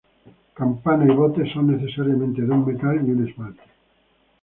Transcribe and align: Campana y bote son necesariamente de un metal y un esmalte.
Campana 0.55 1.05
y 1.05 1.11
bote 1.15 1.43
son 1.53 1.67
necesariamente 1.67 2.41
de 2.41 2.49
un 2.49 2.65
metal 2.65 3.07
y 3.07 3.11
un 3.11 3.27
esmalte. 3.29 3.61